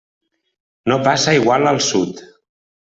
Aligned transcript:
No 0.93 0.97
passa 1.11 1.37
igual 1.41 1.73
al 1.75 1.81
Sud. 1.93 2.29